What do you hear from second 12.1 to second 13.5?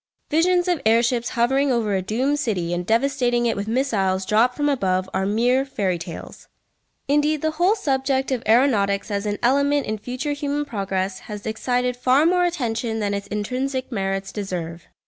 more attention than its